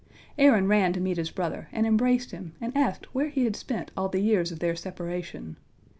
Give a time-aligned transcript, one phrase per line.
[0.39, 3.91] "Aaron ran to meet his brother, and embraced him, and asked where he had spent
[3.95, 5.57] all the years of their separation.